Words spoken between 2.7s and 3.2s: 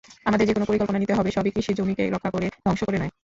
করে নয়।